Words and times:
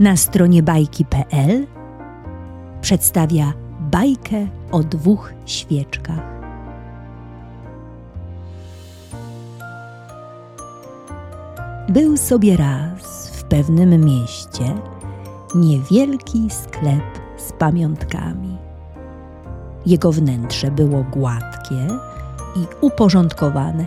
na 0.00 0.16
stronie 0.16 0.62
bajki.pl 0.62 1.66
przedstawia 2.80 3.52
bajkę 3.80 4.46
o 4.72 4.82
dwóch 4.82 5.32
świeczkach. 5.46 6.38
Był 11.88 12.16
sobie 12.16 12.56
raz 12.56 13.28
w 13.28 13.44
pewnym 13.44 14.04
mieście 14.04 14.74
niewielki 15.54 16.50
sklep 16.50 17.18
z 17.36 17.52
pamiątkami. 17.52 18.56
Jego 19.86 20.12
wnętrze 20.12 20.70
było 20.70 21.04
gładkie 21.12 21.86
i 22.56 22.66
uporządkowane. 22.80 23.84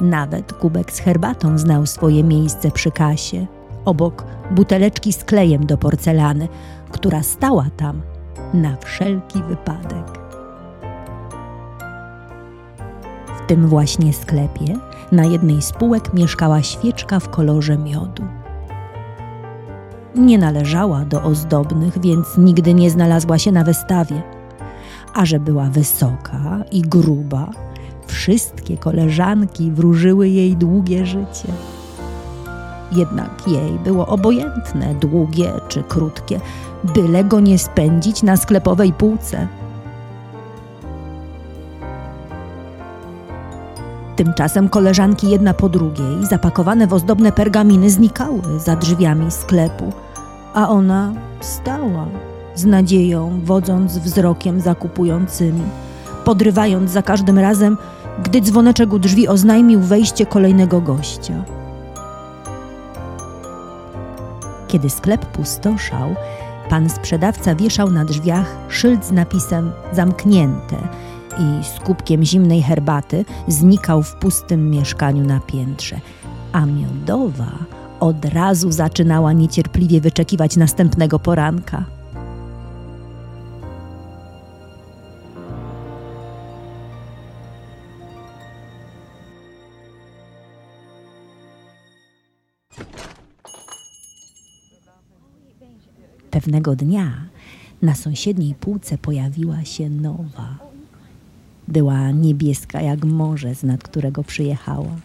Nawet 0.00 0.52
kubek 0.52 0.92
z 0.92 0.98
herbatą 0.98 1.58
znał 1.58 1.86
swoje 1.86 2.24
miejsce 2.24 2.70
przy 2.70 2.90
kasie, 2.90 3.46
obok 3.84 4.24
buteleczki 4.50 5.12
z 5.12 5.24
klejem 5.24 5.66
do 5.66 5.78
porcelany, 5.78 6.48
która 6.90 7.22
stała 7.22 7.66
tam 7.76 8.02
na 8.54 8.76
wszelki 8.76 9.42
wypadek. 9.42 10.22
W 13.36 13.46
tym 13.46 13.68
właśnie 13.68 14.12
sklepie 14.12 14.78
na 15.12 15.24
jednej 15.24 15.62
z 15.62 15.72
półek 15.72 16.14
mieszkała 16.14 16.62
świeczka 16.62 17.20
w 17.20 17.30
kolorze 17.30 17.78
miodu. 17.78 18.22
Nie 20.14 20.38
należała 20.38 21.04
do 21.04 21.22
ozdobnych, 21.22 22.00
więc 22.00 22.26
nigdy 22.38 22.74
nie 22.74 22.90
znalazła 22.90 23.38
się 23.38 23.52
na 23.52 23.64
wystawie. 23.64 24.22
A 25.14 25.24
że 25.26 25.40
była 25.40 25.64
wysoka 25.64 26.64
i 26.72 26.82
gruba, 26.82 27.50
wszystkie 28.06 28.78
koleżanki 28.78 29.70
wróżyły 29.70 30.28
jej 30.28 30.56
długie 30.56 31.06
życie. 31.06 31.48
Jednak 32.92 33.48
jej 33.48 33.78
było 33.78 34.06
obojętne, 34.06 34.94
długie 34.94 35.52
czy 35.68 35.82
krótkie, 35.82 36.40
byle 36.94 37.24
go 37.24 37.40
nie 37.40 37.58
spędzić 37.58 38.22
na 38.22 38.36
sklepowej 38.36 38.92
półce. 38.92 39.48
Tymczasem 44.16 44.68
koleżanki 44.68 45.30
jedna 45.30 45.54
po 45.54 45.68
drugiej, 45.68 46.26
zapakowane 46.30 46.86
w 46.86 46.92
ozdobne 46.92 47.32
pergaminy, 47.32 47.90
znikały 47.90 48.40
za 48.58 48.76
drzwiami 48.76 49.30
sklepu, 49.30 49.92
a 50.54 50.68
ona 50.68 51.12
stała 51.40 52.06
z 52.54 52.64
nadzieją, 52.64 53.40
wodząc 53.44 53.98
wzrokiem 53.98 54.60
zakupującymi, 54.60 55.62
podrywając 56.24 56.90
za 56.90 57.02
każdym 57.02 57.38
razem, 57.38 57.76
gdy 58.22 58.40
dzwoneczek 58.40 58.92
u 58.92 58.98
drzwi 58.98 59.28
oznajmił 59.28 59.80
wejście 59.80 60.26
kolejnego 60.26 60.80
gościa. 60.80 61.34
Kiedy 64.72 64.90
sklep 64.90 65.26
pustoszał, 65.26 66.14
pan 66.68 66.90
sprzedawca 66.90 67.54
wieszał 67.54 67.90
na 67.90 68.04
drzwiach 68.04 68.56
szyld 68.68 69.04
z 69.04 69.12
napisem 69.12 69.72
zamknięte 69.92 70.76
i 71.38 71.64
z 71.64 71.80
kubkiem 71.80 72.24
zimnej 72.24 72.62
herbaty 72.62 73.24
znikał 73.48 74.02
w 74.02 74.14
pustym 74.14 74.70
mieszkaniu 74.70 75.24
na 75.24 75.40
piętrze, 75.40 76.00
a 76.52 76.66
miodowa 76.66 77.52
od 78.00 78.24
razu 78.24 78.72
zaczynała 78.72 79.32
niecierpliwie 79.32 80.00
wyczekiwać 80.00 80.56
następnego 80.56 81.18
poranka. 81.18 81.84
Pewnego 96.32 96.76
dnia 96.76 97.12
na 97.82 97.94
sąsiedniej 97.94 98.54
półce 98.54 98.98
pojawiła 98.98 99.64
się 99.64 99.90
nowa. 99.90 100.58
Była 101.68 102.10
niebieska 102.10 102.80
jak 102.80 103.04
morze, 103.04 103.54
z 103.54 103.62
nad 103.62 103.82
którego 103.82 104.24
przyjechała, 104.24 104.96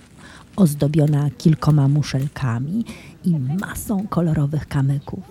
ozdobiona 0.56 1.29
kilkoma 1.29 1.88
muszelkami 1.88 2.85
i 3.25 3.35
masą 3.40 4.07
kolorowych 4.07 4.68
kamyków. 4.68 5.24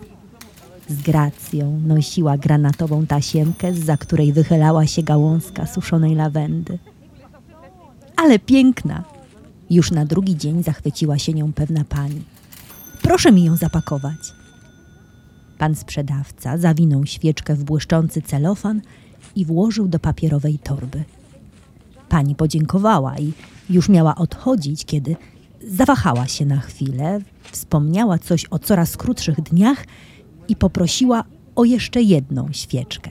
Z 0.89 1.03
gracją 1.03 1.81
nosiła 1.87 2.39
granatową 2.39 3.07
tasiemkę, 3.07 3.75
za 3.75 3.97
której 3.97 4.33
wychylała 4.33 4.87
się 4.87 5.03
gałązka 5.03 5.67
suszonej 5.67 6.15
lawendy. 6.15 6.79
Ale 8.17 8.39
piękna! 8.39 9.05
Już 9.71 9.91
na 9.91 10.05
drugi 10.05 10.37
dzień 10.37 10.63
zachwyciła 10.63 11.19
się 11.19 11.33
nią 11.33 11.53
pewna 11.53 11.85
pani. 11.85 12.23
Proszę 13.03 13.33
mi 13.33 13.45
ją 13.45 13.57
zapakować. 13.57 14.46
Pan 15.59 15.75
sprzedawca 15.75 16.59
zawinął 16.59 17.07
świeczkę 17.07 17.55
w 17.55 17.65
błyszczący 17.65 18.23
celofan 18.23 18.81
i 19.37 19.45
włożył 19.45 19.89
do 19.89 19.99
papierowej 19.99 20.59
torby. 20.59 21.05
Pani 22.09 22.35
podziękowała 22.35 23.19
i 23.19 23.33
już 23.71 23.89
miała 23.89 24.15
odchodzić, 24.15 24.85
kiedy 24.85 25.17
zawahała 25.69 26.27
się 26.27 26.47
na 26.47 26.61
chwilę, 26.61 27.21
wspomniała 27.53 28.19
coś 28.19 28.47
o 28.51 28.59
coraz 28.59 28.97
krótszych 28.97 29.41
dniach 29.41 29.85
i 30.49 30.57
poprosiła 30.57 31.25
o 31.55 31.65
jeszcze 31.65 32.03
jedną 32.03 32.53
świeczkę. 32.53 33.11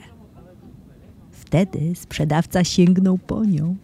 Wtedy 1.30 1.94
sprzedawca 1.94 2.64
sięgnął 2.64 3.18
po 3.18 3.44
nią. 3.44 3.76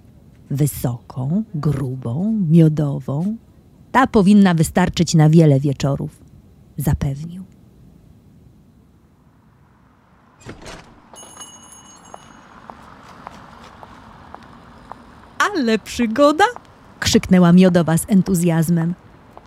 Wysoką, 0.51 1.45
grubą, 1.55 2.41
miodową. 2.51 3.37
Ta 3.93 4.07
powinna 4.07 4.55
wystarczyć 4.55 5.15
na 5.15 5.31
wiele 5.31 5.61
wieczorów, 5.61 6.23
zapewnił. 6.77 7.52
Ale 15.39 15.79
przygoda! 15.79 16.45
krzyknęła 17.01 17.53
miodowa 17.53 17.99
z 17.99 18.05
entuzjazmem. 18.09 18.95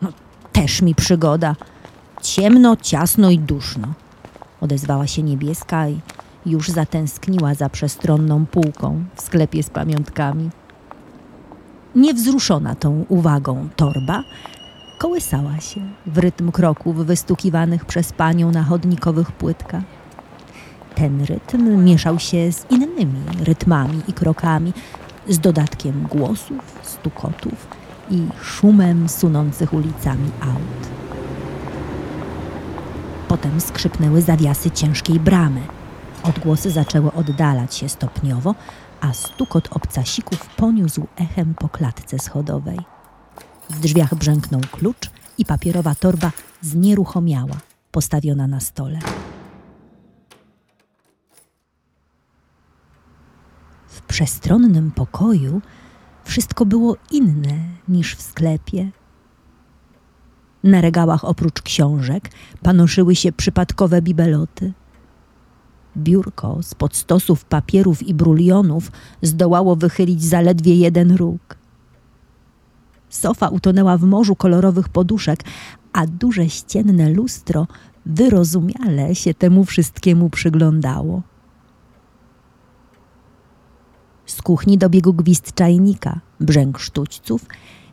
No, 0.01 0.09
też 0.51 0.81
mi 0.81 0.95
przygoda. 0.95 1.55
Ciemno, 2.21 2.75
ciasno 2.75 3.29
i 3.29 3.39
duszno. 3.39 3.87
Odezwała 4.61 5.07
się 5.07 5.23
niebieska 5.23 5.89
i 5.89 5.99
już 6.45 6.69
zatęskniła 6.69 7.53
za 7.53 7.69
przestronną 7.69 8.45
półką 8.45 9.03
w 9.15 9.21
sklepie 9.21 9.63
z 9.63 9.69
pamiątkami. 9.69 10.49
Niewzruszona 11.95 12.75
tą 12.75 13.05
uwagą 13.09 13.69
torba, 13.75 14.23
kołysała 14.99 15.59
się 15.59 15.81
w 16.05 16.17
rytm 16.17 16.51
kroków 16.51 17.05
wystukiwanych 17.05 17.85
przez 17.85 18.13
panią 18.13 18.51
na 18.51 18.63
chodnikowych 18.63 19.31
płytkach. 19.31 19.83
Ten 20.95 21.25
rytm 21.25 21.83
mieszał 21.83 22.19
się 22.19 22.51
z 22.51 22.65
innymi 22.71 23.21
rytmami 23.43 24.01
i 24.07 24.13
krokami, 24.13 24.73
z 25.29 25.39
dodatkiem 25.39 26.07
głosów, 26.11 26.79
stukotów 26.83 27.67
i 28.11 28.27
szumem 28.41 29.09
sunących 29.09 29.73
ulicami 29.73 30.31
aut. 30.41 30.89
Potem 33.27 33.61
skrzypnęły 33.61 34.21
zawiasy 34.21 34.71
ciężkiej 34.71 35.19
bramy. 35.19 35.61
Odgłosy 36.23 36.71
zaczęły 36.71 37.11
oddalać 37.11 37.75
się 37.75 37.89
stopniowo, 37.89 38.55
a 39.01 39.13
stukot 39.13 39.67
obcasików 39.71 40.49
poniósł 40.57 41.07
echem 41.15 41.53
po 41.53 41.69
klatce 41.69 42.19
schodowej. 42.19 42.79
W 43.69 43.79
drzwiach 43.79 44.15
brzęknął 44.15 44.61
klucz 44.71 45.09
i 45.37 45.45
papierowa 45.45 45.95
torba 45.95 46.31
znieruchomiała, 46.61 47.55
postawiona 47.91 48.47
na 48.47 48.59
stole. 48.59 48.99
Przestronnym 54.15 54.91
pokoju 54.91 55.61
wszystko 56.23 56.65
było 56.65 56.97
inne 57.11 57.59
niż 57.87 58.15
w 58.15 58.21
sklepie. 58.21 58.91
Na 60.63 60.81
regałach 60.81 61.25
oprócz 61.25 61.61
książek 61.61 62.29
panoszyły 62.61 63.15
się 63.15 63.31
przypadkowe 63.31 64.01
bibeloty. 64.01 64.73
Biurko 65.97 66.63
spod 66.63 66.95
stosów 66.95 67.45
papierów 67.45 68.03
i 68.03 68.13
brulionów 68.13 68.91
zdołało 69.21 69.75
wychylić 69.75 70.23
zaledwie 70.23 70.75
jeden 70.75 71.11
róg. 71.11 71.57
Sofa 73.09 73.47
utonęła 73.47 73.97
w 73.97 74.03
morzu 74.03 74.35
kolorowych 74.35 74.89
poduszek, 74.89 75.39
a 75.93 76.07
duże 76.07 76.49
ścienne 76.49 77.09
lustro 77.09 77.67
wyrozumiale 78.05 79.15
się 79.15 79.33
temu 79.33 79.65
wszystkiemu 79.65 80.29
przyglądało. 80.29 81.34
Z 84.25 84.41
kuchni 84.41 84.77
dobiegł 84.77 85.13
gwizd 85.13 85.53
czajnika, 85.53 86.19
brzęk 86.39 86.79
sztućców 86.79 87.45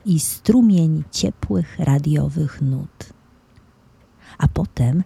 i 0.04 0.20
strumień 0.20 1.02
ciepłych 1.10 1.78
radiowych 1.78 2.62
nut. 2.62 3.12
A 4.38 4.48
potem 4.48 5.02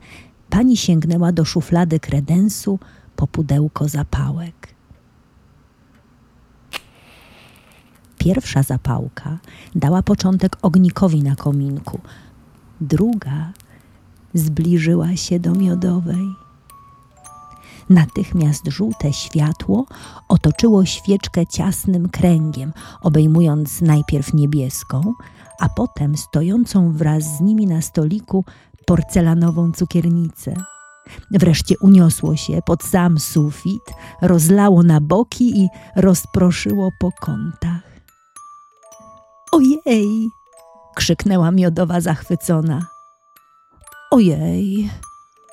pani 0.50 0.76
sięgnęła 0.76 1.32
do 1.32 1.44
szuflady 1.44 2.00
kredensu 2.00 2.78
po 3.16 3.26
pudełko 3.26 3.88
zapałek. 3.88 4.74
Pierwsza 8.18 8.62
zapałka 8.62 9.38
dała 9.74 10.02
początek 10.02 10.56
ognikowi 10.62 11.22
na 11.22 11.36
kominku, 11.36 12.00
druga 12.80 13.52
zbliżyła 14.34 15.16
się 15.16 15.40
do 15.40 15.52
miodowej. 15.52 16.45
Natychmiast 17.90 18.68
żółte 18.68 19.12
światło 19.12 19.86
otoczyło 20.28 20.84
świeczkę 20.84 21.46
ciasnym 21.46 22.08
kręgiem, 22.08 22.72
obejmując 23.00 23.80
najpierw 23.80 24.34
niebieską, 24.34 25.14
a 25.60 25.68
potem 25.68 26.16
stojącą 26.16 26.92
wraz 26.92 27.24
z 27.36 27.40
nimi 27.40 27.66
na 27.66 27.82
stoliku 27.82 28.44
porcelanową 28.86 29.72
cukiernicę. 29.72 30.54
Wreszcie 31.30 31.74
uniosło 31.80 32.36
się 32.36 32.60
pod 32.66 32.82
sam 32.82 33.18
sufit, 33.18 33.82
rozlało 34.22 34.82
na 34.82 35.00
boki 35.00 35.60
i 35.60 35.68
rozproszyło 35.96 36.90
po 37.00 37.12
kątach. 37.20 37.82
Ojej! 39.52 40.28
krzyknęła 40.94 41.50
miodowa 41.50 42.00
zachwycona. 42.00 42.86
Ojej! 44.10 44.90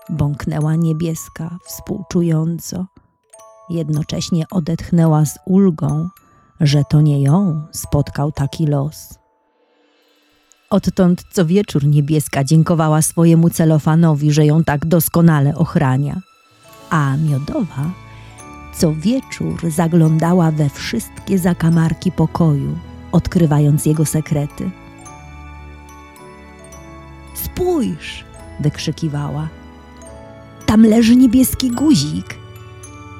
Bąknęła 0.10 0.76
niebieska 0.76 1.58
współczująco. 1.66 2.86
Jednocześnie 3.70 4.46
odetchnęła 4.52 5.26
z 5.26 5.40
ulgą, 5.46 6.10
że 6.60 6.84
to 6.90 7.02
nie 7.02 7.22
ją 7.22 7.68
spotkał 7.72 8.32
taki 8.32 8.68
los. 8.68 9.20
Odtąd 10.70 11.24
co 11.32 11.46
wieczór 11.46 11.86
niebieska 11.86 12.44
dziękowała 12.44 13.02
swojemu 13.02 13.50
celofanowi, 13.50 14.32
że 14.32 14.46
ją 14.46 14.64
tak 14.64 14.86
doskonale 14.86 15.56
ochrania. 15.56 16.22
A 16.90 17.18
miodowa 17.18 18.04
co 18.74 18.94
wieczór 18.94 19.72
zaglądała 19.72 20.52
we 20.52 20.70
wszystkie 20.70 21.40
zakamarki 21.40 22.12
pokoju, 22.12 22.78
odkrywając 23.12 23.86
jego 23.86 24.06
sekrety. 24.06 24.70
Spójrz! 27.36 28.26
wykrzykiwała. 28.60 29.48
Tam 30.74 30.86
leży 30.86 31.16
niebieski 31.16 31.72
guzik. 31.72 32.36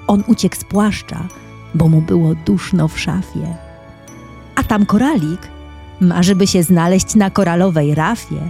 On 0.08 0.24
uciekł 0.28 0.56
z 0.56 0.64
płaszcza, 0.64 1.28
bo 1.76 1.88
mu 1.88 2.02
było 2.02 2.36
duszno 2.36 2.88
w 2.88 3.00
szafie. 3.00 3.56
A 4.56 4.64
tam 4.64 4.86
koralik 4.86 5.48
marzy, 6.02 6.36
by 6.36 6.48
się 6.48 6.64
znaleźć 6.64 7.16
na 7.16 7.30
koralowej 7.30 7.96
rafie. 7.96 8.50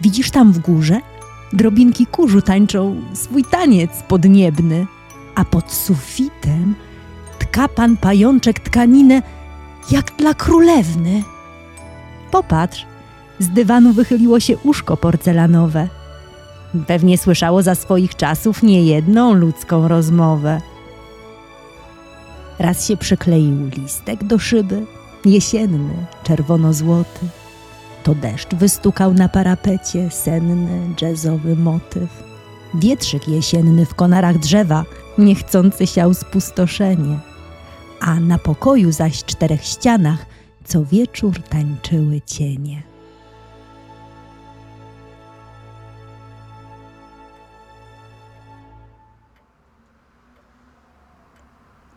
Widzisz 0.00 0.30
tam 0.30 0.52
w 0.52 0.58
górze? 0.58 1.00
Drobinki 1.52 2.06
kurzu 2.06 2.42
tańczą 2.42 3.02
swój 3.14 3.44
taniec 3.44 3.90
podniebny, 4.08 4.86
a 5.34 5.44
pod 5.44 5.72
sufitem 5.72 6.74
tka 7.38 7.68
pan 7.68 7.96
pajączek 7.96 8.60
tkaninę 8.60 9.22
jak 9.90 10.12
dla 10.18 10.34
królewny. 10.34 11.22
Popatrz, 12.30 12.86
z 13.38 13.48
dywanu 13.48 13.92
wychyliło 13.92 14.40
się 14.40 14.58
uszko 14.58 14.96
porcelanowe. 14.96 15.99
Pewnie 16.86 17.18
słyszało 17.18 17.62
za 17.62 17.74
swoich 17.74 18.16
czasów 18.16 18.62
niejedną 18.62 19.34
ludzką 19.34 19.88
rozmowę. 19.88 20.60
Raz 22.58 22.86
się 22.86 22.96
przykleił 22.96 23.66
listek 23.76 24.24
do 24.24 24.38
szyby, 24.38 24.86
jesienny, 25.24 26.06
czerwono-złoty. 26.24 27.26
To 28.02 28.14
deszcz 28.14 28.54
wystukał 28.54 29.14
na 29.14 29.28
parapecie 29.28 30.10
senny, 30.10 30.94
jazzowy 31.02 31.56
motyw. 31.56 32.08
Wietrzyk 32.74 33.28
jesienny 33.28 33.86
w 33.86 33.94
konarach 33.94 34.38
drzewa, 34.38 34.84
niechcący 35.18 35.86
siał 35.86 36.14
spustoszenie. 36.14 37.18
A 38.00 38.20
na 38.20 38.38
pokoju 38.38 38.92
zaś 38.92 39.24
czterech 39.24 39.64
ścianach 39.64 40.26
co 40.64 40.84
wieczór 40.84 41.42
tańczyły 41.42 42.20
cienie. 42.20 42.89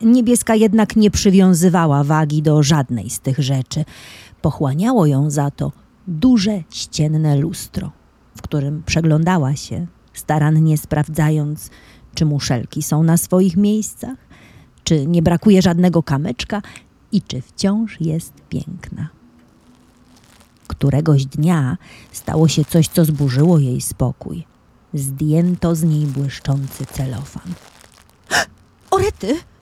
Niebieska 0.06 0.56
jednak 0.56 0.96
nie 0.96 1.12
przywiązywała 1.12 2.04
wagi 2.04 2.42
do 2.42 2.64
żadnej 2.64 3.10
z 3.10 3.20
tych 3.20 3.40
rzeczy. 3.40 3.86
Pochłaniało 4.42 5.06
ją 5.06 5.30
za 5.30 5.52
to 5.52 5.72
duże 6.08 6.64
ścienne 6.70 7.38
lustro, 7.38 7.92
w 8.38 8.42
którym 8.42 8.84
przeglądała 8.86 9.56
się, 9.56 9.88
starannie 10.14 10.78
sprawdzając, 10.78 11.70
czy 12.16 12.26
muszelki 12.26 12.84
są 12.84 13.04
na 13.04 13.18
swoich 13.18 13.58
miejscach, 13.58 14.18
czy 14.84 15.08
nie 15.08 15.22
brakuje 15.22 15.62
żadnego 15.62 16.04
kamyczka 16.04 16.62
i 17.12 17.22
czy 17.22 17.42
wciąż 17.42 18.02
jest 18.02 18.34
piękna. 18.50 19.10
Któregoś 20.68 21.26
dnia 21.26 21.78
stało 22.12 22.48
się 22.48 22.66
coś, 22.66 22.88
co 22.88 23.06
zburzyło 23.06 23.60
jej 23.60 23.82
spokój. 23.82 24.44
Zdjęto 24.94 25.76
z 25.76 25.84
niej 25.84 26.06
błyszczący 26.06 26.86
celofan. 26.86 27.54
Orety! 28.92 29.53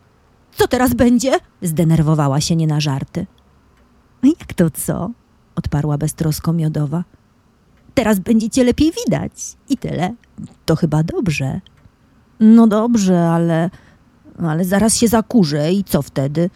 Co 0.56 0.68
teraz 0.68 0.94
będzie? 0.94 1.32
Zdenerwowała 1.62 2.42
się 2.42 2.56
nie 2.56 2.68
na 2.68 2.80
żarty. 2.80 3.26
Jak 4.24 4.54
to 4.54 4.70
co? 4.70 5.12
Odparła 5.56 5.98
beztrosko 5.98 6.54
miodowa. 6.54 7.04
Teraz 7.94 8.20
będziecie 8.20 8.64
lepiej 8.64 8.92
widać. 9.06 9.32
I 9.70 9.78
tyle. 9.78 10.14
To 10.66 10.76
chyba 10.76 11.04
dobrze. 11.04 11.62
No 12.40 12.68
dobrze, 12.68 13.30
ale... 13.30 13.70
Ale 14.40 14.66
zaraz 14.66 14.98
się 14.98 15.08
zakurzę 15.08 15.74
i 15.74 15.84
co 15.84 16.02
wtedy? 16.02 16.50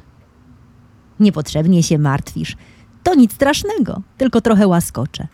Niepotrzebnie 1.19 1.83
się 1.83 1.97
martwisz. 1.97 2.57
To 3.03 3.15
nic 3.15 3.33
strasznego, 3.33 4.01
tylko 4.17 4.41
trochę 4.41 4.67
łaskocze. 4.67 5.27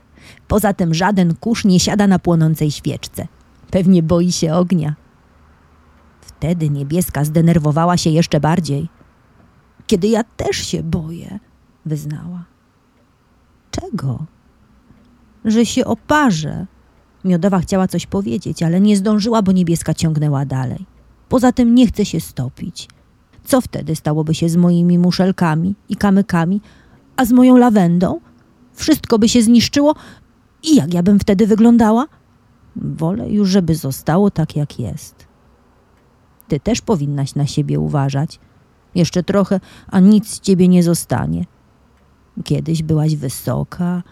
Poza 0.48 0.74
tym 0.74 0.94
żaden 0.94 1.36
kurz 1.36 1.66
nie 1.66 1.80
siada 1.80 2.08
na 2.08 2.20
płonącej 2.20 2.72
świeczce. 2.72 3.28
Pewnie 3.72 4.04
boi 4.04 4.32
się 4.32 4.54
ognia. 4.54 4.96
Wtedy 6.42 6.70
niebieska 6.70 7.24
zdenerwowała 7.24 7.98
się 7.98 8.10
jeszcze 8.10 8.40
bardziej. 8.40 8.90
Kiedy 9.88 10.08
ja 10.08 10.24
też 10.24 10.58
się 10.58 10.84
boję, 10.84 11.40
wyznała. 11.86 12.46
Czego? 13.72 14.26
Że 15.46 15.66
się 15.66 15.86
oparzę. 15.86 16.66
Miodowa 17.26 17.60
chciała 17.60 17.88
coś 17.88 18.08
powiedzieć, 18.08 18.64
ale 18.64 18.82
nie 18.82 18.98
zdążyła, 18.98 19.42
bo 19.42 19.52
niebieska 19.52 19.94
ciągnęła 19.94 20.46
dalej. 20.46 20.86
Poza 21.30 21.52
tym 21.52 21.76
nie 21.76 21.88
chce 21.88 22.06
się 22.06 22.20
stopić. 22.20 22.88
Co 23.44 23.62
wtedy 23.62 23.96
stałoby 23.96 24.36
się 24.36 24.50
z 24.50 24.56
moimi 24.56 24.98
muszelkami 24.98 25.76
i 25.90 25.96
kamykami, 25.96 26.62
a 27.18 27.26
z 27.26 27.32
moją 27.32 27.58
lawendą? 27.58 28.20
Wszystko 28.74 29.20
by 29.20 29.30
się 29.30 29.42
zniszczyło 29.42 29.96
i 30.64 30.76
jak 30.76 30.94
ja 30.94 31.04
bym 31.04 31.20
wtedy 31.20 31.48
wyglądała? 31.48 32.06
Wolę 32.76 33.30
już, 33.30 33.50
żeby 33.50 33.76
zostało 33.76 34.32
tak, 34.32 34.56
jak 34.56 34.80
jest. 34.80 35.31
Ty 36.52 36.60
też 36.60 36.82
powinnaś 36.82 37.36
na 37.36 37.48
siebie 37.48 37.80
uważać. 37.80 38.40
Jeszcze 38.96 39.24
trochę, 39.24 39.60
a 39.88 40.00
nic 40.00 40.28
z 40.28 40.40
ciebie 40.40 40.68
nie 40.68 40.84
zostanie. 40.84 41.46
Kiedyś 42.44 42.84
byłaś 42.84 43.16
wysoka 43.16 44.04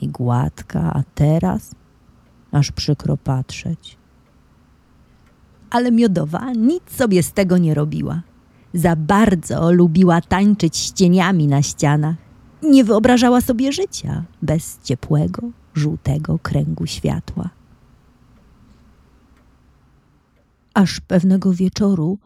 i 0.00 0.08
gładka, 0.08 0.92
a 0.94 1.02
teraz 1.14 1.70
aż 2.52 2.72
przykro 2.72 3.16
patrzeć. 3.16 3.96
Ale 5.70 5.92
miodowa 5.92 6.52
nic 6.52 6.82
sobie 6.90 7.22
z 7.22 7.32
tego 7.32 7.58
nie 7.58 7.74
robiła. 7.74 8.22
Za 8.74 8.96
bardzo 8.96 9.72
lubiła 9.72 10.20
tańczyć 10.20 10.76
z 10.76 10.92
cieniami 10.92 11.46
na 11.46 11.62
ścianach. 11.62 12.16
Nie 12.62 12.84
wyobrażała 12.84 13.40
sobie 13.40 13.72
życia 13.72 14.24
bez 14.42 14.78
ciepłego, 14.82 15.42
żółtego 15.74 16.38
kręgu 16.38 16.86
światła. 16.86 17.59
Aż 20.74 21.00
pewnego 21.00 21.52
wieczoru 21.52 22.18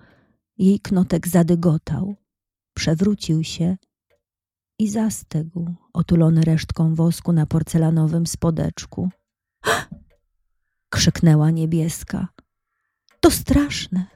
jej 0.58 0.80
knotek 0.80 1.28
zadygotał, 1.28 2.16
przewrócił 2.74 3.44
się 3.44 3.76
i 4.78 4.88
zastygł, 4.88 5.74
otulony 5.92 6.44
resztką 6.44 6.94
wosku 6.94 7.32
na 7.32 7.46
porcelanowym 7.46 8.26
spodeczku. 8.26 9.10
Krzyknęła 10.94 11.50
niebieska. 11.50 12.28
To 13.20 13.30
straszne. 13.30 14.06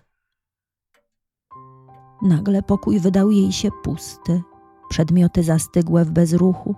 Nagle 2.23 2.63
pokój 2.63 3.01
wydał 3.01 3.31
jej 3.31 3.53
się 3.53 3.69
pusty, 3.83 4.43
przedmioty 4.89 5.43
zastygłe 5.43 6.05
w 6.05 6.11
bezruchu, 6.11 6.75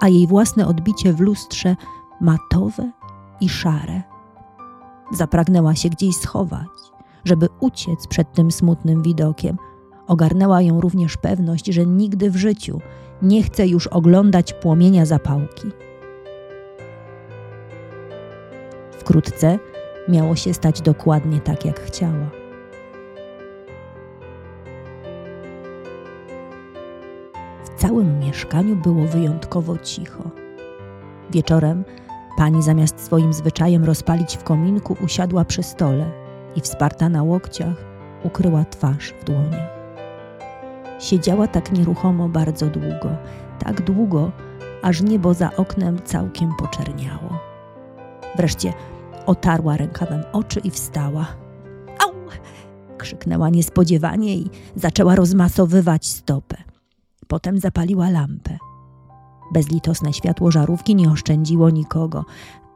a 0.00 0.08
jej 0.08 0.26
własne 0.26 0.66
odbicie 0.66 1.12
w 1.12 1.20
lustrze 1.20 1.76
matowe 2.20 2.92
i 3.40 3.48
szare. 3.48 4.11
Zapragnęła 5.12 5.74
się 5.74 5.88
gdzieś 5.88 6.16
schować, 6.16 6.68
żeby 7.24 7.48
uciec 7.60 8.06
przed 8.06 8.32
tym 8.32 8.50
smutnym 8.50 9.02
widokiem. 9.02 9.56
Ogarnęła 10.06 10.62
ją 10.62 10.80
również 10.80 11.16
pewność, 11.16 11.66
że 11.66 11.86
nigdy 11.86 12.30
w 12.30 12.36
życiu 12.36 12.80
nie 13.22 13.42
chce 13.42 13.66
już 13.66 13.86
oglądać 13.86 14.52
płomienia 14.52 15.06
zapałki. 15.06 15.70
Wkrótce 18.92 19.58
miało 20.08 20.36
się 20.36 20.54
stać 20.54 20.80
dokładnie 20.80 21.40
tak, 21.40 21.64
jak 21.64 21.80
chciała. 21.80 22.30
W 27.64 27.80
całym 27.80 28.18
mieszkaniu 28.18 28.76
było 28.76 29.06
wyjątkowo 29.06 29.78
cicho. 29.78 30.30
Wieczorem 31.30 31.84
Pani 32.42 32.62
zamiast 32.62 33.00
swoim 33.00 33.32
zwyczajem 33.32 33.84
rozpalić 33.84 34.36
w 34.36 34.44
kominku, 34.44 34.96
usiadła 35.04 35.44
przy 35.44 35.62
stole 35.62 36.10
i 36.56 36.60
wsparta 36.60 37.08
na 37.08 37.22
łokciach 37.22 37.76
ukryła 38.24 38.64
twarz 38.64 39.14
w 39.20 39.24
dłoniach. 39.24 39.70
Siedziała 41.00 41.46
tak 41.46 41.72
nieruchomo 41.72 42.28
bardzo 42.28 42.66
długo, 42.66 43.16
tak 43.58 43.82
długo, 43.82 44.32
aż 44.82 45.00
niebo 45.00 45.34
za 45.34 45.56
oknem 45.56 45.98
całkiem 46.04 46.50
poczerniało. 46.58 47.38
Wreszcie 48.36 48.72
otarła 49.26 49.76
rękawem 49.76 50.22
oczy 50.32 50.60
i 50.60 50.70
wstała. 50.70 51.26
Au! 52.04 52.14
krzyknęła 52.98 53.50
niespodziewanie 53.50 54.36
i 54.36 54.50
zaczęła 54.76 55.14
rozmasowywać 55.14 56.06
stopę. 56.06 56.56
Potem 57.28 57.58
zapaliła 57.58 58.10
lampę. 58.10 58.58
Bezlitosne 59.52 60.12
światło 60.12 60.50
żarówki 60.50 60.94
nie 60.94 61.10
oszczędziło 61.10 61.70
nikogo, 61.70 62.24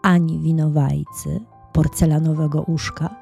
ani 0.03 0.39
winowajcy, 0.39 1.41
porcelanowego 1.73 2.63
uszka, 2.63 3.15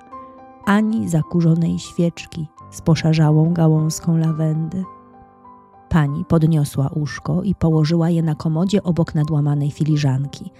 ani 0.64 1.08
zakurzonej 1.08 1.78
świeczki 1.78 2.46
z 2.70 2.80
poszarzałą 2.80 3.52
gałązką 3.52 4.16
lawendy. 4.16 4.84
Pani 5.88 6.24
podniosła 6.24 6.88
uszko 6.88 7.42
i 7.42 7.54
położyła 7.54 8.10
je 8.10 8.22
na 8.22 8.34
komodzie 8.34 8.82
obok 8.82 9.14
nadłamanej 9.14 9.70
filiżanki, 9.70 10.50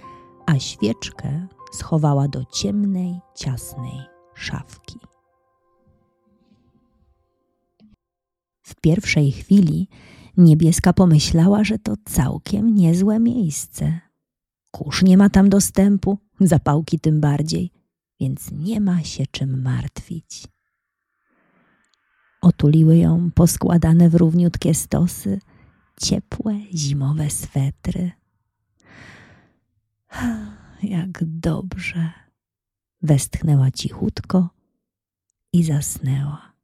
a 0.45 0.59
świeczkę 0.59 1.47
schowała 1.71 2.27
do 2.27 2.45
ciemnej, 2.45 3.19
ciasnej 3.35 4.01
szafki. 4.33 4.99
W 8.61 8.75
pierwszej 8.81 9.31
chwili 9.31 9.87
niebieska 10.37 10.93
pomyślała, 10.93 11.63
że 11.63 11.79
to 11.79 11.93
całkiem 12.05 12.75
niezłe 12.75 13.19
miejsce. 13.19 13.99
Kurz 14.71 15.03
nie 15.03 15.17
ma 15.17 15.29
tam 15.29 15.49
dostępu, 15.49 16.17
zapałki 16.39 16.99
tym 16.99 17.21
bardziej, 17.21 17.71
więc 18.19 18.51
nie 18.51 18.81
ma 18.81 19.03
się 19.03 19.23
czym 19.31 19.61
martwić. 19.61 20.47
Otuliły 22.41 22.97
ją 22.97 23.31
poskładane 23.31 24.09
w 24.09 24.15
równiutkie 24.15 24.73
stosy, 24.73 25.39
ciepłe 26.01 26.59
zimowe 26.73 27.29
swetry. 27.29 28.11
Jak 30.83 31.23
dobrze! 31.23 32.11
Westchnęła 33.01 33.71
cichutko 33.71 34.49
i 35.53 35.63
zasnęła. 35.63 36.54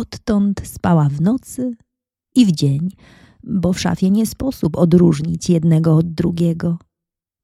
Odtąd 0.00 0.60
spała 0.64 1.08
w 1.08 1.20
nocy 1.20 1.76
i 2.34 2.46
w 2.46 2.52
dzień, 2.52 2.88
bo 3.44 3.72
w 3.72 3.80
szafie 3.80 4.10
nie 4.10 4.26
sposób 4.26 4.76
odróżnić 4.76 5.50
jednego 5.50 5.96
od 5.96 6.12
drugiego. 6.12 6.78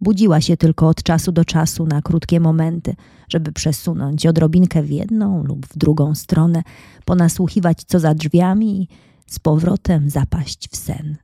Budziła 0.00 0.40
się 0.40 0.56
tylko 0.56 0.88
od 0.88 1.02
czasu 1.02 1.32
do 1.32 1.44
czasu 1.44 1.86
na 1.86 2.02
krótkie 2.02 2.40
momenty, 2.40 2.94
żeby 3.28 3.52
przesunąć 3.52 4.26
odrobinkę 4.26 4.82
w 4.82 4.90
jedną 4.90 5.44
lub 5.44 5.66
w 5.66 5.78
drugą 5.78 6.14
stronę, 6.14 6.62
ponasłuchiwać 7.04 7.84
co 7.86 8.00
za 8.00 8.14
drzwiami 8.14 8.82
i 8.82 8.88
z 9.26 9.38
powrotem 9.38 10.10
zapaść 10.10 10.68
w 10.68 10.76
sen. 10.76 11.16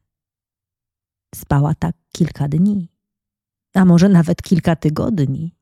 Spała 1.35 1.75
tak 1.75 1.97
kilka 2.13 2.49
dni, 2.49 2.89
a 3.75 3.85
może 3.85 4.09
nawet 4.09 4.43
kilka 4.43 4.77
tygodni. 4.77 5.55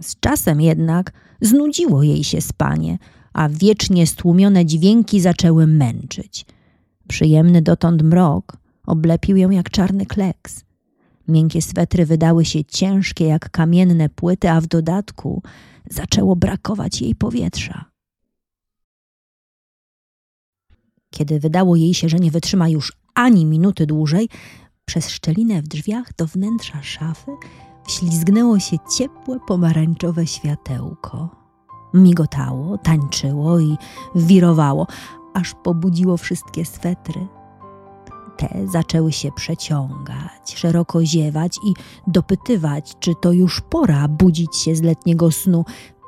Z 0.00 0.20
czasem 0.20 0.60
jednak 0.60 1.12
znudziło 1.40 2.02
jej 2.02 2.24
się 2.24 2.40
spanie, 2.40 2.98
a 3.32 3.48
wiecznie 3.48 4.06
stłumione 4.06 4.66
dźwięki 4.66 5.20
zaczęły 5.20 5.66
męczyć. 5.66 6.46
Przyjemny 7.08 7.62
dotąd 7.62 8.02
mrok 8.02 8.56
oblepił 8.86 9.36
ją 9.36 9.50
jak 9.50 9.70
czarny 9.70 10.06
kleks. 10.06 10.64
Miękkie 11.28 11.62
swetry 11.62 12.06
wydały 12.06 12.44
się 12.44 12.64
ciężkie 12.64 13.24
jak 13.24 13.50
kamienne 13.50 14.08
płyty, 14.08 14.50
a 14.50 14.60
w 14.60 14.66
dodatku 14.66 15.42
zaczęło 15.90 16.36
brakować 16.36 17.00
jej 17.00 17.14
powietrza. 17.14 17.84
Kiedy 21.10 21.40
wydało 21.40 21.76
jej 21.76 21.94
się, 21.94 22.08
że 22.08 22.16
nie 22.16 22.30
wytrzyma 22.30 22.68
już 22.68 22.92
ani 23.14 23.46
minuty 23.46 23.86
dłużej, 23.86 24.28
przez 24.84 25.10
szczelinę 25.10 25.62
w 25.62 25.68
drzwiach 25.68 26.16
do 26.16 26.26
wnętrza 26.26 26.82
szafy 26.82 27.30
wślizgnęło 27.86 28.58
się 28.58 28.76
ciepłe 28.96 29.40
pomarańczowe 29.46 30.26
światełko. 30.26 31.28
Migotało, 31.94 32.78
tańczyło 32.78 33.60
i 33.60 33.76
wirowało, 34.14 34.86
aż 35.34 35.54
pobudziło 35.54 36.16
wszystkie 36.16 36.64
swetry. 36.64 37.26
Te 38.36 38.66
zaczęły 38.72 39.12
się 39.12 39.32
przeciągać, 39.32 40.54
szeroko 40.54 41.04
ziewać 41.04 41.56
i 41.66 41.74
dopytywać, 42.06 42.92
czy 43.00 43.12
to 43.22 43.32
już 43.32 43.60
pora 43.60 44.08
budzić 44.08 44.56
się 44.56 44.76
z 44.76 44.82
letniego 44.82 45.30
snu, 45.30 45.64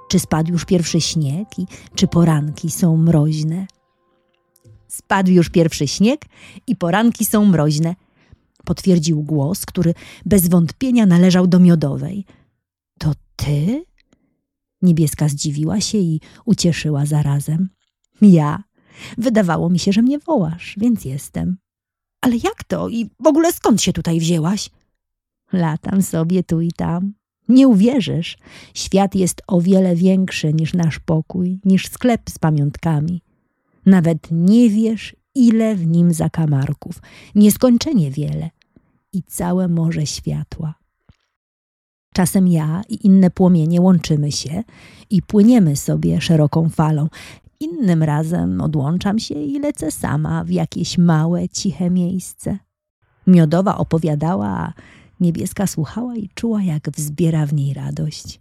czy 0.08 0.18
spadł 0.18 0.52
już 0.52 0.64
pierwszy 0.64 1.00
śnieg 1.00 1.58
i 1.58 1.66
czy 1.94 2.08
poranki 2.08 2.70
są 2.70 2.96
mroźne. 2.96 3.66
Spadł 4.88 5.30
już 5.30 5.50
pierwszy 5.50 5.88
śnieg 5.88 6.20
i 6.66 6.76
poranki 6.76 7.24
są 7.24 7.44
mroźne– 7.44 7.94
potwierdził 8.66 9.22
głos, 9.22 9.66
który 9.66 9.94
bez 10.24 10.48
wątpienia 10.48 11.06
należał 11.06 11.46
do 11.46 11.58
miodowej. 11.58 12.24
To 12.98 13.12
ty? 13.36 13.84
Niebieska 14.82 15.28
zdziwiła 15.28 15.80
się 15.80 15.98
i 15.98 16.20
ucieszyła 16.44 17.06
zarazem. 17.06 17.68
Ja. 18.20 18.62
Wydawało 19.18 19.70
mi 19.70 19.78
się, 19.78 19.92
że 19.92 20.02
mnie 20.02 20.18
wołasz, 20.18 20.74
więc 20.78 21.04
jestem. 21.04 21.56
Ale 22.20 22.36
jak 22.36 22.64
to? 22.64 22.88
I 22.88 23.10
w 23.20 23.26
ogóle 23.26 23.52
skąd 23.52 23.82
się 23.82 23.92
tutaj 23.92 24.20
wzięłaś? 24.20 24.70
Latam 25.52 26.02
sobie 26.02 26.42
tu 26.42 26.60
i 26.60 26.72
tam. 26.72 27.12
Nie 27.48 27.68
uwierzysz, 27.68 28.38
świat 28.74 29.14
jest 29.14 29.42
o 29.46 29.60
wiele 29.60 29.96
większy 29.96 30.54
niż 30.54 30.74
nasz 30.74 30.98
pokój, 30.98 31.60
niż 31.64 31.88
sklep 31.88 32.30
z 32.30 32.38
pamiątkami. 32.38 33.22
Nawet 33.86 34.28
nie 34.30 34.70
wiesz, 34.70 35.16
ile 35.34 35.74
w 35.74 35.86
nim 35.86 36.12
zakamarków, 36.12 37.02
nieskończenie 37.34 38.10
wiele 38.10 38.50
i 39.16 39.22
całe 39.22 39.68
morze 39.68 40.06
światła. 40.06 40.74
Czasem 42.14 42.48
ja 42.48 42.82
i 42.88 43.06
inne 43.06 43.30
płomienie 43.30 43.80
łączymy 43.80 44.32
się 44.32 44.64
i 45.10 45.22
płyniemy 45.22 45.76
sobie 45.76 46.20
szeroką 46.20 46.68
falą. 46.68 47.08
Innym 47.60 48.02
razem 48.02 48.60
odłączam 48.60 49.18
się 49.18 49.34
i 49.34 49.58
lecę 49.58 49.90
sama 49.90 50.44
w 50.44 50.50
jakieś 50.50 50.98
małe, 50.98 51.48
ciche 51.48 51.90
miejsce. 51.90 52.58
Miodowa 53.26 53.78
opowiadała, 53.78 54.48
a 54.48 54.72
niebieska 55.20 55.66
słuchała 55.66 56.16
i 56.16 56.28
czuła, 56.34 56.62
jak 56.62 56.90
wzbiera 56.90 57.46
w 57.46 57.54
niej 57.54 57.74
radość. 57.74 58.40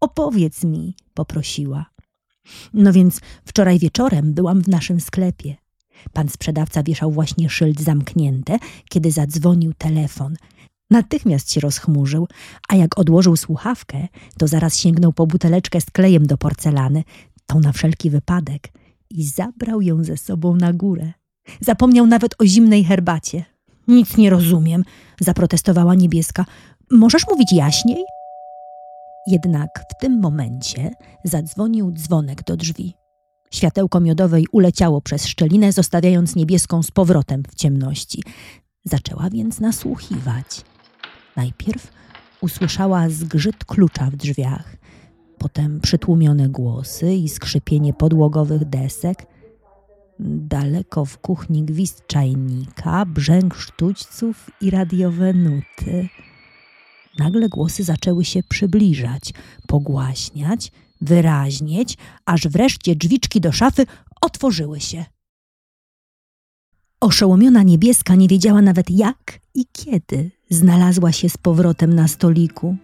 Opowiedz 0.00 0.64
mi, 0.64 0.96
poprosiła. 1.14 1.86
No 2.74 2.92
więc 2.92 3.20
wczoraj 3.44 3.78
wieczorem 3.78 4.34
byłam 4.34 4.62
w 4.62 4.68
naszym 4.68 5.00
sklepie. 5.00 5.63
Pan 6.12 6.28
sprzedawca 6.28 6.82
wieszał 6.82 7.10
właśnie 7.10 7.50
szyld 7.50 7.80
zamknięte, 7.80 8.58
kiedy 8.88 9.10
zadzwonił 9.10 9.72
telefon. 9.78 10.36
Natychmiast 10.90 11.52
się 11.52 11.60
rozchmurzył, 11.60 12.28
a 12.68 12.76
jak 12.76 12.98
odłożył 12.98 13.36
słuchawkę, 13.36 14.08
to 14.38 14.48
zaraz 14.48 14.76
sięgnął 14.76 15.12
po 15.12 15.26
buteleczkę 15.26 15.80
z 15.80 15.90
klejem 15.90 16.26
do 16.26 16.38
porcelany, 16.38 17.04
tą 17.46 17.60
na 17.60 17.72
wszelki 17.72 18.10
wypadek, 18.10 18.72
i 19.10 19.24
zabrał 19.24 19.82
ją 19.82 20.04
ze 20.04 20.16
sobą 20.16 20.56
na 20.56 20.72
górę. 20.72 21.12
Zapomniał 21.60 22.06
nawet 22.06 22.34
o 22.38 22.46
zimnej 22.46 22.84
herbacie. 22.84 23.44
Nic 23.88 24.16
nie 24.16 24.30
rozumiem, 24.30 24.84
zaprotestowała 25.20 25.94
niebieska. 25.94 26.44
Możesz 26.90 27.26
mówić 27.30 27.52
jaśniej? 27.52 28.04
Jednak 29.26 29.68
w 29.90 30.00
tym 30.00 30.20
momencie 30.20 30.90
zadzwonił 31.24 31.92
dzwonek 31.92 32.44
do 32.44 32.56
drzwi. 32.56 32.94
Światełko 33.54 34.00
miodowej 34.00 34.46
uleciało 34.52 35.00
przez 35.00 35.26
szczelinę, 35.26 35.72
zostawiając 35.72 36.36
niebieską 36.36 36.82
z 36.82 36.90
powrotem 36.90 37.42
w 37.50 37.54
ciemności. 37.54 38.22
Zaczęła 38.84 39.30
więc 39.30 39.60
nasłuchiwać. 39.60 40.62
Najpierw 41.36 41.92
usłyszała 42.40 43.08
zgrzyt 43.08 43.64
klucza 43.64 44.10
w 44.10 44.16
drzwiach, 44.16 44.76
potem 45.38 45.80
przytłumione 45.80 46.48
głosy 46.48 47.14
i 47.14 47.28
skrzypienie 47.28 47.92
podłogowych 47.92 48.64
desek. 48.64 49.26
Daleko 50.18 51.04
w 51.04 51.18
kuchni 51.18 51.64
gwizd 51.64 52.06
czajnika, 52.06 53.06
brzęk 53.06 53.54
sztućców 53.54 54.50
i 54.60 54.70
radiowe 54.70 55.32
nuty. 55.32 56.08
Nagle 57.18 57.48
głosy 57.48 57.84
zaczęły 57.84 58.24
się 58.24 58.42
przybliżać, 58.42 59.32
pogłaśniać– 59.66 60.72
wyraźnieć, 61.04 61.96
aż 62.26 62.48
wreszcie 62.48 62.96
drzwiczki 62.96 63.40
do 63.40 63.52
szafy 63.52 63.86
otworzyły 64.20 64.80
się. 64.80 65.04
Oszołomiona 67.00 67.62
niebieska 67.62 68.14
nie 68.14 68.28
wiedziała 68.28 68.62
nawet 68.62 68.90
jak 68.90 69.40
i 69.54 69.66
kiedy 69.72 70.30
znalazła 70.50 71.12
się 71.12 71.28
z 71.28 71.36
powrotem 71.36 71.92
na 71.92 72.08
stoliku. 72.08 72.76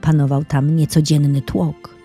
Panował 0.00 0.44
tam 0.44 0.76
niecodzienny 0.76 1.42
tłok. 1.42 1.96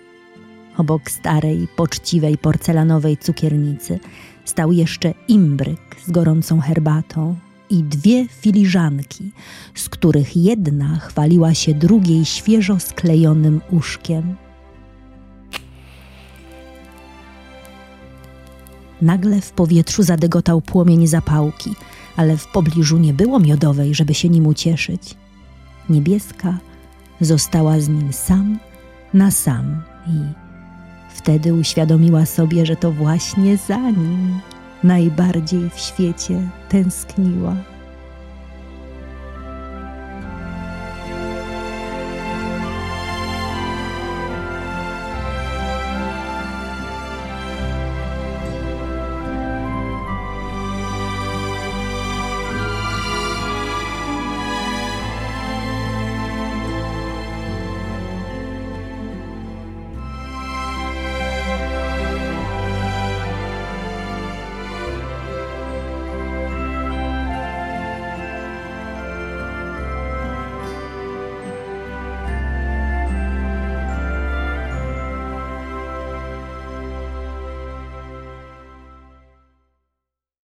Obok 0.77 1.11
starej, 1.11 1.67
poczciwej 1.75 2.37
porcelanowej 2.37 3.17
cukiernicy 3.17 3.99
stał 4.45 4.71
jeszcze 4.71 5.13
imbryk 5.27 5.79
z 6.05 6.11
gorącą 6.11 6.59
herbatą 6.59 7.35
i 7.69 7.83
dwie 7.83 8.27
filiżanki, 8.27 9.31
z 9.75 9.89
których 9.89 10.37
jedna 10.37 10.99
chwaliła 10.99 11.53
się 11.53 11.73
drugiej 11.73 12.25
świeżo 12.25 12.79
sklejonym 12.79 13.61
uszkiem. 13.71 14.35
Nagle 19.01 19.41
w 19.41 19.51
powietrzu 19.51 20.03
zadygotał 20.03 20.61
płomień 20.61 21.07
zapałki, 21.07 21.75
ale 22.15 22.37
w 22.37 22.47
pobliżu 22.47 22.97
nie 22.97 23.13
było 23.13 23.39
miodowej, 23.39 23.95
żeby 23.95 24.13
się 24.13 24.29
nim 24.29 24.47
ucieszyć. 24.47 25.15
Niebieska 25.89 26.57
została 27.21 27.79
z 27.79 27.89
nim 27.89 28.13
sam 28.13 28.59
na 29.13 29.31
sam 29.31 29.81
i 30.07 30.19
wtedy 31.09 31.53
uświadomiła 31.53 32.25
sobie, 32.25 32.65
że 32.65 32.75
to 32.75 32.91
właśnie 32.91 33.57
za 33.57 33.89
nim 33.89 34.39
najbardziej 34.83 35.69
w 35.69 35.79
świecie 35.79 36.49
tęskniła. 36.69 37.55